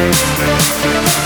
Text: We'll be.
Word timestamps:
We'll 0.00 0.12
be. 0.14 1.19